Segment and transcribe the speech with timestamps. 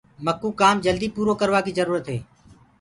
[0.25, 2.19] مڪوُ ڪآم جلد پورو ڪروآ ڪيٚ جرُورت هي۔